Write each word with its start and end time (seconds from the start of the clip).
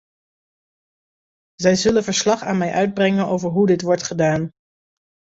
Zij 1.55 1.75
zullen 1.75 2.03
verslag 2.03 2.41
aan 2.41 2.57
mij 2.57 2.73
uitbrengen 2.73 3.25
over 3.27 3.49
hoe 3.49 3.67
dit 3.67 3.81
wordt 3.81 4.03
gedaan. 4.03 4.49